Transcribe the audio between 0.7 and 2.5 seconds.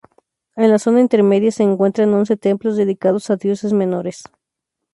la zona intermedia se encuentran once